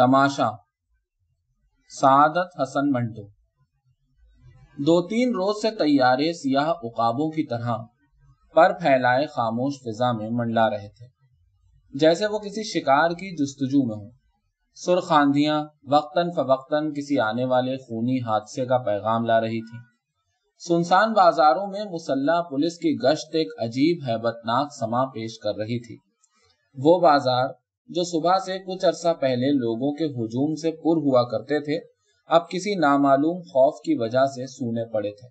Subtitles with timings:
[0.00, 0.48] تماشا۔
[2.00, 3.26] سعادت حسن منٹو۔
[4.78, 7.76] دو تین روز سے تیارے سیاہ اقابوں کی طرح
[8.54, 11.06] پر پھیلائے خاموش فضا میں منڈلا رہے تھے۔
[11.94, 14.10] جیسے وہ کسی شکار کی جستجو میں ہوں۔
[14.74, 19.78] سرخ آندیاں وقتاً فوقتاً کسی آنے والے خونی حادثے کا پیغام لا رہی تھی
[20.68, 25.86] سنسان بازاروں میں مسلح پولیس کی گشت ایک عجیب حیبت ناک سما پیش کر رہی
[25.86, 25.96] تھی۔
[26.74, 27.48] وہ بازار
[27.90, 31.78] جو صبح سے کچھ عرصہ پہلے لوگوں کے ہجوم سے پر ہوا کرتے تھے،
[32.26, 35.28] اب کسی نامعلوم خوف کی وجہ سے سونے پڑے تھے۔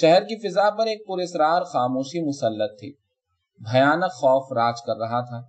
[0.00, 2.92] شہر کی فضا پر ایک پرسرار خاموشی مسلط تھی۔
[3.70, 5.40] بھیانک خوف راج کر رہا تھا۔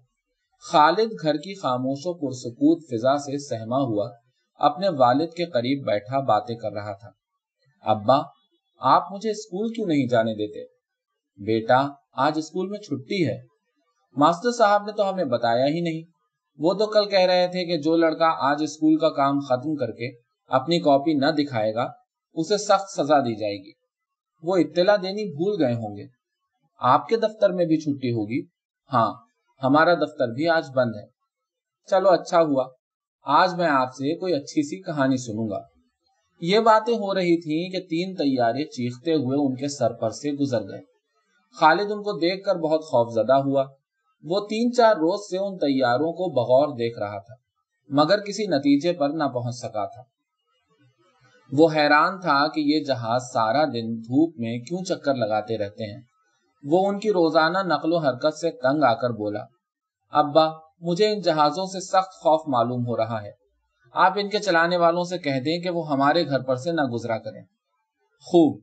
[0.71, 4.09] خالد گھر کی خاموش و پرسکوت فضا سے سہما ہوا،
[4.59, 7.09] اپنے والد کے قریب بیٹھا باتیں کر رہا تھا۔
[7.81, 8.17] ابا،
[8.79, 10.63] آپ مجھے اسکول کیوں نہیں جانے دیتے؟
[11.43, 13.41] بیٹا، آج اسکول میں چھٹی ہے۔
[14.17, 16.18] ماسٹر صاحب نے تو ہمیں بتایا ہی نہیں۔
[16.59, 19.91] وہ تو کل کہہ رہے تھے کہ جو لڑکا آج اسکول کا کام ختم کر
[19.91, 21.87] کے اپنی کاپی نہ دکھائے گا،
[22.33, 23.71] اسے سخت سزا دی جائے گی۔
[24.43, 26.03] وہ اطلاع دینی بھول گئے ہوں گے۔
[26.79, 28.41] آپ کے دفتر میں بھی چھٹی ہوگی؟
[28.93, 29.13] ہاں
[29.63, 31.05] ہمارا دفتر بھی آج بند ہے۔
[31.89, 32.67] چلو اچھا ہوا۔
[33.23, 35.59] آج میں آپ سے کوئی اچھی سی کہانی سنوں گا۔
[36.41, 40.31] یہ باتیں ہو رہی تھیں کہ تین تیارے چیختے ہوئے ان کے سر پر سے
[40.31, 40.81] گزر گئے۔
[41.55, 43.65] خالد ان کو دیکھ کر بہت خوف زدہ ہوا۔
[44.23, 47.35] وہ تین چار روز سے ان تیاروں کو بغور دیکھ رہا تھا،
[47.89, 50.01] مگر کسی نتیجے پر نہ پہنچ سکا تھا۔
[51.51, 56.01] وہ حیران تھا کہ یہ جہاز سارا دن دھوپ میں کیوں چکر لگاتے رہتے ہیں۔
[56.63, 59.43] وہ ان کی روزانہ نقل و حرکت سے تنگ آ کر بولا،
[60.09, 63.31] ابا، مجھے ان جہازوں سے سخت خوف معلوم ہو رہا ہے۔
[63.93, 66.81] آپ ان کے چلانے والوں سے کہہ دیں کہ وہ ہمارے گھر پر سے نہ
[66.81, 67.41] گزرا کریں۔
[68.21, 68.59] خوب،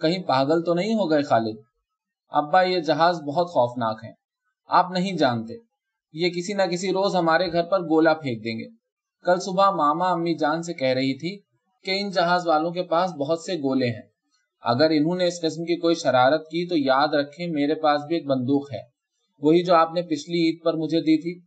[0.00, 1.56] کہیں پاگل تو نہیں ہو گئے خالد؟
[2.28, 4.12] ابا، یہ جہاز بہت خوفناک ہیں۔
[4.66, 5.54] آپ نہیں جانتے۔
[6.12, 8.68] یہ کسی نہ کسی روز ہمارے گھر پر گولا پھینک دیں گے۔
[9.24, 11.40] کل صبح ماما امی جان سے کہہ رہی تھی
[11.84, 14.02] کہ ان جہاز والوں کے پاس بہت سے گولے ہیں۔
[14.60, 18.16] اگر انہوں نے اس قسم کی کوئی شرارت کی تو یاد رکھیں میرے پاس بھی
[18.16, 18.80] ایک بندوق ہے۔
[19.38, 21.40] وہی جو آپ نے پچھلی عید پر مجھے دی تھی۔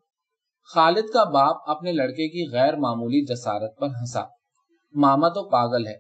[0.73, 4.21] خالد کا باپ اپنے لڑکے کی غیر معمولی جسارت پر ہنسا۔
[4.93, 5.95] ماما تو پاگل ہے۔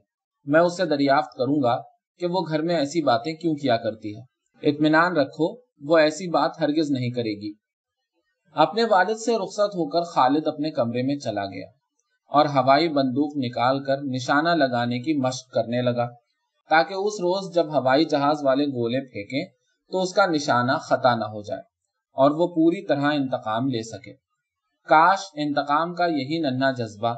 [0.45, 1.81] میں اس سے دریافت کروں گا
[2.19, 4.21] کہ وہ گھر میں ایسی باتیں کیوں کیا کرتی ہے۔
[4.69, 7.53] اطمینان رکھو وہ ایسی بات ہرگز نہیں کرے گی۔
[8.55, 11.67] اپنے والد سے رخصت ہو کر خالد اپنے کمرے میں چلا گیا
[12.27, 16.07] اور ہوائی بندوق نکال کر نشانہ لگانے کی مشق کرنے لگا
[16.69, 19.45] تاکہ اس روز جب ہوائی جہاز والے گولے پھینکیں
[19.91, 21.61] تو اس کا نشانہ خطا نہ ہو جائے
[22.13, 24.13] اور وہ پوری طرح انتقام لے سکے۔
[24.87, 27.15] کاش انتقام کا یہی ننھا جذبہ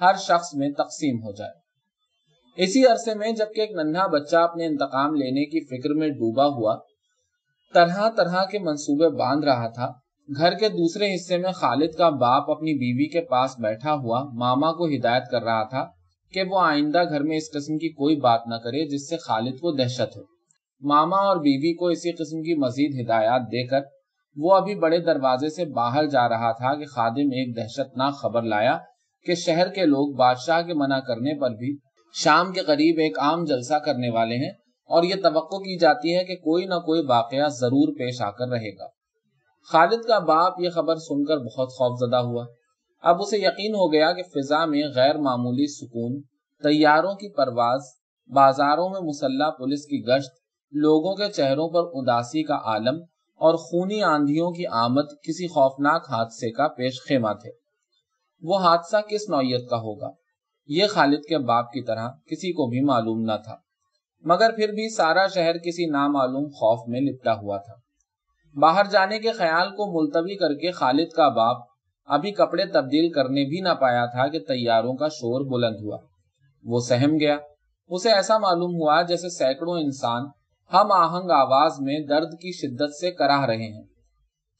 [0.00, 1.52] ہر شخص میں تقسیم ہو جائے۔
[2.56, 6.76] اسی عرصے میں جبکہ ایک ننھا بچہ اپنے انتقام لینے کی فکر میں ڈوبا ہوا
[7.74, 9.92] طرح طرح کے منصوبے باندھ رہا تھا۔
[10.36, 14.72] گھر کے دوسرے حصے میں خالد کا باپ اپنی بیوی کے پاس بیٹھا ہوا ماما
[14.72, 15.86] کو ہدایت کر رہا تھا
[16.32, 19.54] کہ وہ آئندہ گھر میں اس قسم کی کوئی بات نہ کرے جس سے خالد
[19.54, 20.22] کو دہشت ہو۔
[20.80, 23.80] ماما اور بیوی کو اسی قسم کی مزید ہدایات دے کر
[24.36, 28.42] وہ ابھی بڑے دروازے سے باہر جا رہا تھا کہ خادم ایک دہشت ناک خبر
[28.42, 28.78] لایا
[29.26, 31.76] کہ شہر کے لوگ بادشاہ کے منع کرنے پر بھی
[32.14, 34.52] شام کے قریب ایک عام جلسہ کرنے والے ہیں۔
[34.90, 38.48] اور یہ توقع کی جاتی ہے کہ کوئی نہ کوئی واقعہ ضرور پیش آ کر
[38.48, 38.86] رہے گا۔
[39.72, 42.46] خالد کا باپ یہ خبر سن کر بہت خوف زدہ ہوا۔
[43.02, 46.22] اب اسے یقین ہو گیا کہ فضا میں غیر معمولی سکون
[46.62, 47.80] تیاروں کی پرواز،
[48.28, 50.30] بازاروں میں مسلح پولیس کی گشت،
[50.72, 53.00] لوگوں کے چہروں پر اداسی کا عالم
[53.36, 57.50] اور خونی آندھیوں کی آمد کسی خوفناک حادثے کا پیش خیمہ تھے۔
[58.42, 60.10] وہ حادثہ کس نوعیت کا ہوگا؟
[60.66, 63.56] یہ خالد کے باپ کی طرح کسی کو بھی معلوم نہ تھا۔
[64.24, 67.72] مگر پھر بھی سارا شہر کسی نامعلوم خوف میں لپٹا ہوا تھا۔
[68.60, 71.56] باہر جانے کے خیال کو ملتوی کر کے خالد کا باپ
[72.04, 75.98] ابھی کپڑے تبدیل کرنے بھی نہ پایا تھا کہ تیاروں کا شور بلند ہوا۔
[76.64, 77.36] وہ سہم گیا۔
[77.88, 80.22] اسے ایسا معلوم ہوا جیسے سینکڑوں انسان
[80.72, 83.82] ہم آہنگ آواز میں درد کی شدت سے کراہ رہے ہیں۔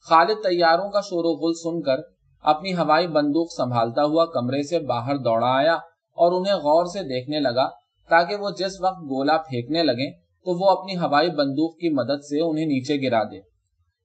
[0.09, 1.97] خالد تیاروں کا شور و غل سن کر
[2.43, 5.73] اپنی ہوائی بندوق سنبھالتا ہوا کمرے سے باہر دوڑا آیا
[6.17, 7.69] اور انہیں غور سے دیکھنے لگا
[8.11, 10.11] تاکہ وہ جس وقت گولا پھینکنے لگے
[10.45, 13.39] تو وہ اپنی ہوائی بندوق کی مدد سے انہیں نیچے گرا دے۔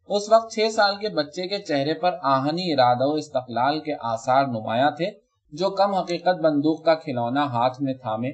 [0.09, 4.45] اس وقت چھ سال کے بچے کے چہرے پر آہنی ارادہ و استقلال کے آثار
[4.47, 5.11] نمایاں تھے،
[5.53, 8.29] جو کم حقیقت بندوق کا کھلونا ہاتھ میں تھامے،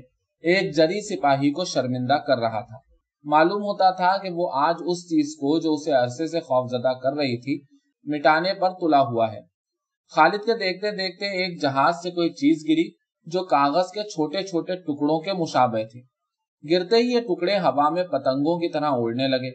[0.45, 2.79] ایک جری سپاہی کو شرمندہ کر رہا تھا۔
[3.25, 6.93] معلوم ہوتا تھا کہ وہ آج اس چیز کو جو اسے عرصے سے خوف زدہ
[7.03, 7.55] کر رہی تھی،
[8.05, 9.41] مٹانے پر تلا ہوا ہے۔
[10.15, 14.77] خالد کے دیکھتے دیکھتے ایک جہاز سے کوئی چیز گری۔ جو کاغذ کے چھوٹے چھوٹے
[14.77, 16.01] ٹکڑوں کے مشابہ تھے۔
[16.71, 19.51] گرتے ہی یہ ٹکڑے ہوا میں پتنگوں کی طرح اڑنے لگے۔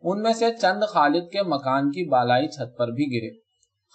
[0.00, 3.38] ان میں سے چند خالد کے مکان کی بالائی چھت پر بھی گرے۔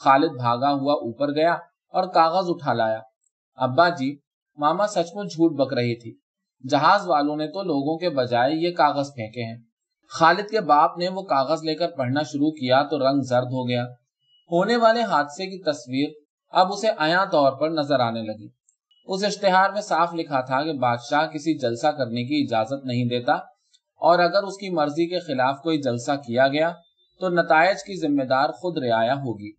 [0.03, 1.53] خالد بھاگا ہوا اوپر گیا
[1.89, 2.99] اور کاغذ اٹھا لایا۔
[3.55, 4.17] ابا جی
[4.57, 6.17] ماما سچ مچ جھوٹ بک رہی تھی۔
[6.69, 9.57] جہاز والوں نے تو لوگوں کے بجائے یہ کاغذ پھینکے ہیں۔
[10.09, 13.67] خالد کے باپ نے وہ کاغذ لے کر پڑھنا شروع کیا تو رنگ زرد ہو
[13.67, 13.85] گیا۔
[14.51, 16.09] ہونے والے حادثے کی تصویر
[16.49, 18.62] اب اسے آیا طور پر نظر آنے لگی۔
[19.05, 23.33] اس اشتہار میں صاف لکھا تھا کہ بادشاہ کسی جلسہ کرنے کی اجازت نہیں دیتا
[24.01, 26.71] اور اگر اس کی مرضی کے خلاف کوئی جلسہ کیا گیا
[27.19, 29.51] تو نتائج کی ذمہ دار خود رعایا ہوگی۔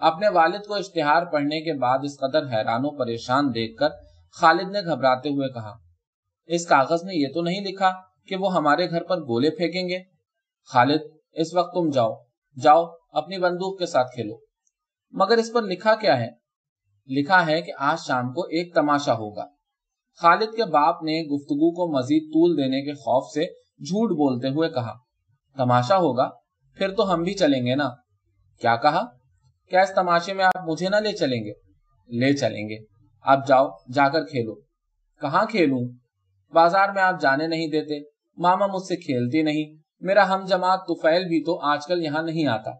[0.00, 3.88] اپنے والد کو اشتہار پڑھنے کے بعد اس قدر حیران و پریشان دیکھ کر
[4.40, 5.72] خالد نے گھبراتے ہوئے کہا،
[6.46, 7.92] اس کاغذ میں یہ تو نہیں لکھا
[8.26, 9.98] کہ وہ ہمارے گھر پر گولے پھینکیں گے؟
[10.72, 11.00] خالد،
[11.32, 12.14] اس وقت تم جاؤ
[12.62, 14.36] جاؤ، اپنی بندوق کے ساتھ کھیلو۔
[15.12, 16.41] مگر اس پر لکھا کیا ہے؟
[17.06, 19.46] لکھا ہے کہ آج شام کو ایک تماشا ہوگا۔
[20.16, 23.44] خالد کے باپ نے گفتگو کو مزید طول دینے کے خوف سے
[23.78, 24.92] جھوٹ بولتے ہوئے کہا،
[25.56, 26.30] تماشا ہوگا،
[26.78, 27.88] پھر تو ہم بھی چلیں گے نا؟
[28.60, 29.02] کیا کہا؟
[29.70, 31.52] کیا اس تماشے میں آپ مجھے نہ لے چلیں گے؟
[32.08, 32.76] لے چلیں گے۔
[33.22, 34.54] اب جاؤ، جا کر کھیلو۔
[35.20, 35.88] کہاں کھیلوں؟
[36.52, 38.00] بازار میں آپ جانے نہیں دیتے۔
[38.36, 42.46] ماما مجھ سے کھیلتی نہیں۔ میرا ہم جماعت توفیل بھی تو آج کل یہاں نہیں
[42.46, 42.70] آتا۔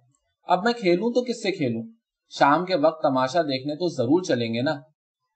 [0.44, 1.82] اب میں کھیلوں تو کس سے کھیلوں؟
[2.38, 4.74] شام کے وقت تماشا دیکھنے تو ضرور چلیں گے نا؟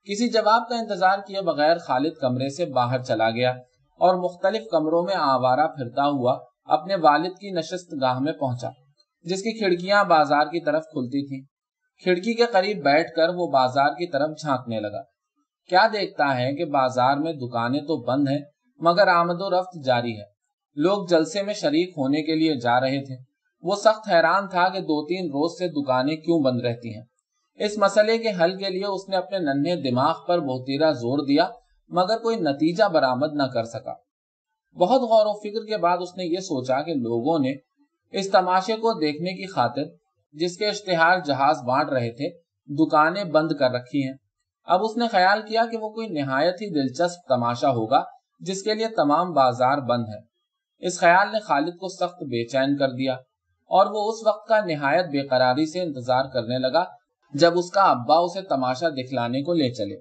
[0.05, 3.51] کسی جواب کا انتظار کیے بغیر خالد کمرے سے باہر چلا گیا
[3.99, 8.69] اور مختلف کمروں میں آوارہ پھرتا ہوا اپنے والد کی نشست گاہ میں پہنچا،
[9.23, 11.41] جس کی کھڑکیاں بازار کی طرف کھلتی تھیں۔
[12.03, 15.03] کھڑکی کے قریب بیٹھ کر وہ بازار کی طرف جھانکنے لگا۔
[15.69, 18.41] کیا دیکھتا ہے کہ بازار میں دکانیں تو بند ہیں،
[18.77, 20.25] مگر آمد و رفت جاری ہے۔
[20.75, 24.81] لوگ جلسے میں شریک ہونے کے لیے جا رہے تھے۔ وہ سخت حیران تھا کہ
[24.81, 27.03] دو تین روز سے دکانیں کیوں بند رہتی ہیں۔
[27.55, 31.49] اس مسئلے کے حل کے لیے اس نے اپنے ننھے دماغ پر بہتیرا زور دیا،
[31.89, 33.95] مگر کوئی نتیجہ برآمد نہ کر سکا۔
[34.77, 37.55] بہت غور و فکر کے بعد اس نے یہ سوچا کہ لوگوں نے
[38.13, 39.83] اس تماشے کو دیکھنے کی خاطر
[40.33, 42.29] جس کے اشتہار جہاز بانٹ رہے تھے،
[42.75, 44.15] دکانیں بند کر رکھی ہیں۔
[44.65, 48.03] اب اس نے خیال کیا کہ وہ کوئی نہایت ہی دلچسپ تماشا ہوگا
[48.41, 50.21] جس کے لیے تمام بازار بند ہے
[50.79, 53.17] اس خیال نے خالد کو سخت بے چین کر دیا۔
[53.67, 56.85] اور وہ اس وقت کا نہایت بے قراری سے انتظار کرنے لگا
[57.35, 60.01] جب اس کا ابا اسے تماشا دکھلانے کو لے چلے۔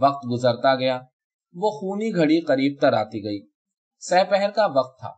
[0.00, 1.00] وقت گزرتا گیا۔
[1.54, 3.40] وہ خونی گھڑی قریب تر آتی گئی۔
[4.00, 5.12] سہ پہر کا وقت تھا۔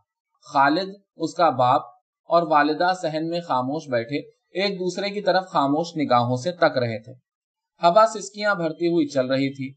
[0.53, 1.81] خالد، اس کا باپ
[2.29, 4.17] اور والدہ سہن میں خاموش بیٹھے
[4.61, 7.13] ایک دوسرے کی طرف خاموش نگاہوں سے تک رہے تھے۔
[7.83, 9.73] ہوا سسکیاں بھرتی ہوئی چل رہی تھی۔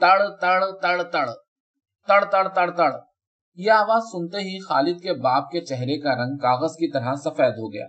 [0.00, 1.30] تڑ تڑ تڑ تڑ۔
[2.06, 2.92] تڑ تڑ تڑ تڑ۔
[3.56, 7.54] یہ آواز سنتے ہی خالد کے باپ کے چہرے کا رنگ کاغذ کی طرح سفید
[7.58, 7.86] ہو گیا۔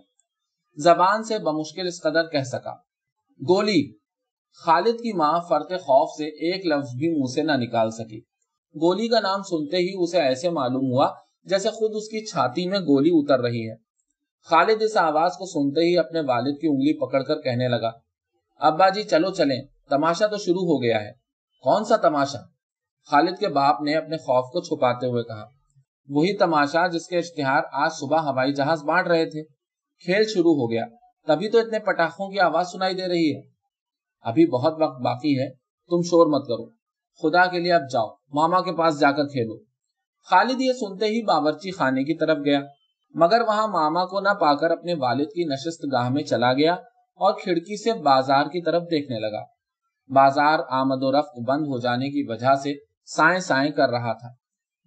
[0.78, 2.74] زبان سے بمشکل اس قدر کہہ سکا،
[3.40, 3.94] گولی!
[4.54, 8.19] خالد کی ماں فرق خوف سے ایک لفظ بھی منہ سے نہ نکال سکی۔
[8.75, 11.08] گولی کا نام سنتے ہی اسے ایسے معلوم ہوا
[11.44, 13.75] جیسے خود اس کی چھاتی میں گولی اتر رہی ہے۔
[14.46, 17.92] خالد اس آواز کو سنتے ہی اپنے والد کی انگلی پکڑ کر کہنے لگا،
[18.60, 21.12] ابا جی چلو چلیں، تماشا تو شروع ہو گیا ہے۔
[21.63, 22.50] کون سا تماشا؟
[23.06, 25.45] خالد کے باپ نے اپنے خوف کو چھپاتے ہوئے کہا،
[26.09, 29.44] وہی تماشا جس کے اشتہار آج صبح ہوائی جہاز بانٹ رہے تھے۔
[30.06, 30.86] کھیل شروع ہو گیا۔
[31.27, 33.42] تبھی تو اتنے پٹاخوں کی آواز سنائی دے رہی ہے۔
[34.21, 35.50] ابھی بہت وقت باقی ہے۔
[35.89, 36.69] تم شور مت کرو۔
[37.21, 39.63] خدا کے لیے اب جاؤ۔ ماما کے پاس جا کر کھیلو۔
[40.30, 42.59] خالد یہ سنتے ہی باورچی خانے کی طرف گیا۔
[43.15, 46.74] مگر وہاں ماما کو نہ پا کر اپنے والد کی نشست گاہ میں چلا گیا
[47.15, 49.44] اور کھڑکی سے بازار کی طرف دیکھنے لگا۔
[50.07, 54.30] بازار آمد و رفت بند ہو جانے کی وجہ سے سائیں سائیں کر رہا تھا۔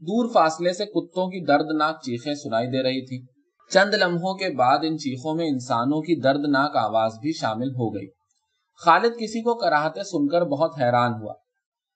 [0.03, 3.27] دور فاصلے سے کتوں کی دردناک چیخیں سنائی دے رہی تھی
[3.71, 8.07] چند لمحوں کے بعد ان چیخوں میں انسانوں کی دردناک آواز بھی شامل ہو گئی۔
[8.85, 11.35] خالد کسی کو کراہتے سن کر بہت حیران ہوا۔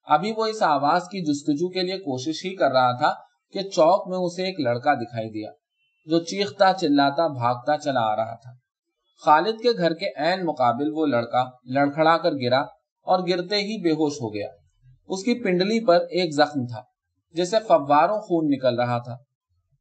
[0.06, 3.12] ابھی وہ اس آواز کی جستجو کے لیے کوشش ہی کر رہا تھا
[3.52, 5.50] کہ چوک میں اسے ایک لڑکا دکھائی دیا،
[6.06, 8.50] جو چیختا، چلاتا، بھاگتا چلا آ رہا تھا۔
[9.24, 12.60] خالد کے گھر کے عین مقابل وہ لڑکا لڑکھڑا کر گرا
[13.06, 14.48] اور گرتے ہی بے ہوش ہو گیا۔
[15.08, 16.82] اس کی پنڈلی پر ایک زخم تھا
[17.32, 19.16] جسے فواروں خون نکل رہا تھا۔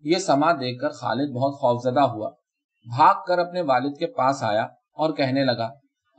[0.01, 2.29] یہ سما دیکھ کر خالد بہت خوفزدہ ہوا۔
[2.97, 5.69] بھاگ کر اپنے والد کے پاس آیا اور کہنے لگا،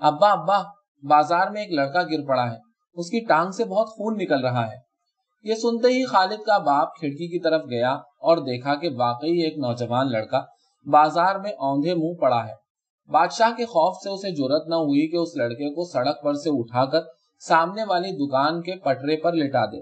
[0.00, 0.58] ابا ابا،
[1.02, 2.56] بازار میں ایک لڑکا گر پڑا ہے۔
[2.94, 4.76] اس کی ٹانگ سے بہت خون نکل رہا ہے۔
[5.42, 9.58] یہ سنتے ہی خالد کا باپ کھڑکی کی طرف گیا اور دیکھا کہ واقعی ایک
[9.58, 10.40] نوجوان لڑکا
[10.86, 12.54] بازار میں اوندھے منہ پڑا ہے۔
[13.10, 16.50] بادشاہ کے خوف سے اسے ضرورت نہ ہوئی کہ اس لڑکے کو سڑک پر سے
[16.52, 17.00] اٹھا کر
[17.38, 19.80] سامنے والی دکان کے پٹرے پر لٹا دے۔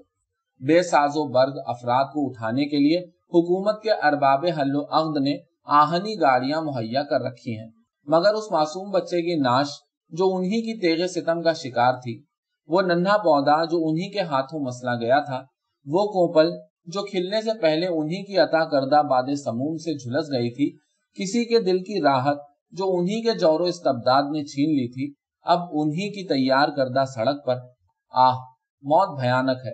[0.60, 2.98] بے ساز و برگ افراد کو اٹھانے کے لیے
[3.28, 7.70] حکومت کے ارباب حل و عقد نے آہنی گاڑیاں مہیا کر رکھی ہیں۔
[8.04, 9.66] مگر اس معصوم بچے کی ناش
[10.12, 12.22] جو انہی کی تیغ ستم کا شکار تھی،
[12.66, 15.42] وہ ننھا پودا جو انہی کے ہاتھوں مسلا گیا تھا،
[15.86, 16.50] وہ کوپل
[16.86, 20.70] جو کھلنے سے پہلے انہی کی عطا کردہ باد سموم سے جھلس گئی تھی،
[21.18, 22.38] کسی کے دل کی راحت
[22.70, 25.12] جو انہی کے جور و استبداد نے چھین لی تھی
[25.46, 27.56] اب انہی کی تیار کردہ سڑک پر،
[28.12, 28.36] آہ،
[28.82, 29.72] موت بھیانک ہے،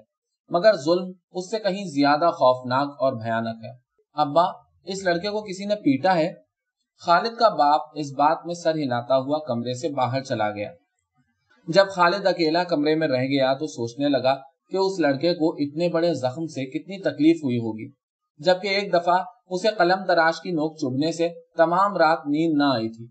[0.49, 3.71] مگر ظلم اس سے کہیں زیادہ خوفناک اور بھیانک ہے۔
[4.15, 4.45] ابا،
[4.85, 6.33] اس لڑکے کو کسی نے پیٹا ہے؟
[7.07, 10.73] خالد کا باپ اس بات میں سر ہلاتا ہوا کمرے سے باہر چلا گیا۔
[11.69, 14.35] جب خالد اکیلا کمرے میں رہ گیا تو سوچنے لگا
[14.71, 17.91] کہ اس لڑکے کو اتنے بڑے زخم سے کتنی تکلیف ہوئی ہوگی،
[18.39, 22.89] جبکہ ایک دفعہ اسے قلم تراش کی نوک چبھنے سے تمام رات نیند نہ آئی
[22.89, 23.05] تھی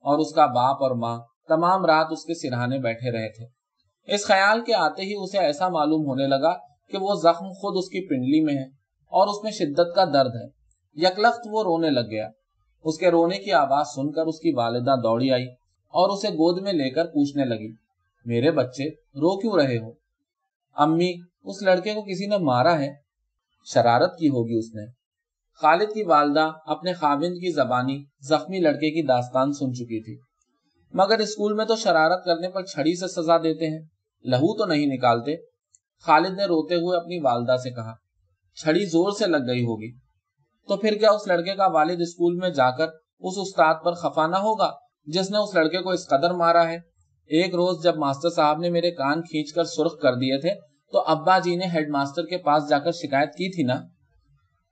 [0.00, 3.46] اور اس کا باپ اور ماں تمام رات اس کے سرہانے بیٹھے رہے تھے۔
[4.14, 6.54] اس خیال کے آتے ہی اسے ایسا معلوم ہونے لگا
[6.88, 8.64] کہ وہ زخم خود اس کی پنڈلی میں ہے
[9.08, 10.56] اور اس میں شدت کا درد ہے۔
[10.94, 12.28] یکلخت وہ رونے لگ گیا۔
[12.84, 15.46] اس کے رونے کی آواز سن کر اس کی والدہ دوڑی آئی
[15.88, 17.72] اور اسے گود میں لے کر پوچھنے لگی،
[18.24, 19.92] میرے بچے، رو کیوں رہے ہو؟
[20.76, 22.94] امی، اس لڑکے کو کسی نے مارا ہے؟
[23.64, 24.86] شرارت کی ہوگی اس نے۔
[25.54, 30.18] خالد کی والدہ اپنے خاوند کی زبانی زخمی لڑکے کی داستان سن چکی تھی۔
[30.92, 33.80] مگر اسکول میں تو شرارت کرنے پر چھڑی سے سزا دیتے ہیں۔
[34.24, 35.36] لہو تو نہیں نکالتے۔
[36.02, 37.94] خالد نے روتے ہوئے اپنی والدہ سے کہا،
[38.54, 39.92] چھڑی زور سے لگ گئی ہوگی۔
[40.68, 42.86] تو پھر کیا اس لڑکے کا والد اسکول میں جا کر
[43.20, 44.72] اس استاد پر خفا نہ ہوگا
[45.06, 46.76] جس نے اس لڑکے کو اس قدر مارا ہے؟
[47.26, 50.50] ایک روز جب ماسٹر صاحب نے میرے کان کھینچ کر سرخ کر دیے تھے،
[50.92, 53.80] تو ابا جی نے ہیڈ ماسٹر کے پاس جا کر شکایت کی تھی نا؟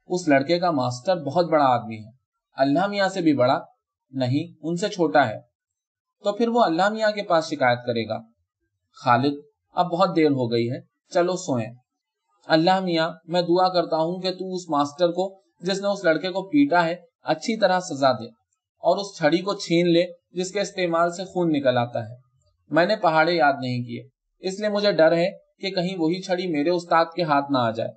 [0.06, 2.10] اس لڑکے کا ماسٹر بہت بڑا آدمی ہے۔
[2.56, 3.60] اللہ میاں سے بھی بڑا،
[4.10, 5.53] نہیں، ان سے چھوٹا ہے۔
[6.24, 8.18] تو پھر وہ اللہ میاں کے پاس شکایت کرے گا۔
[9.04, 9.36] خالد،
[9.72, 10.78] اب بہت دیر ہو گئی ہے،
[11.14, 11.74] چلو سوئیں۔
[12.46, 16.28] اللہ میاں، میں دعا کرتا ہوں کہ تو اس ماسٹر کو، جس نے اس لڑکے
[16.28, 18.26] کو پیٹا ہے، اچھی طرح سزا دے
[18.78, 22.14] اور اس چھڑی کو چھین لے، جس کے استعمال سے خون نکل آتا ہے۔
[22.70, 24.02] میں نے پہاڑے یاد نہیں کیے،
[24.40, 27.70] اس لیے مجھے ڈر ہے کہ کہیں وہی چھڑی میرے استاد کے ہاتھ نہ آ
[27.70, 27.90] جائے۔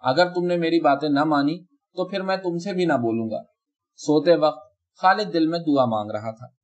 [0.00, 1.58] اگر تم نے میری باتیں نہ مانی،
[1.96, 3.42] تو پھر میں تم سے بھی نہ بولوں گا۔
[3.96, 4.68] سوتے وقت
[5.02, 6.55] خالد دل میں دعا مانگ رہا تھا۔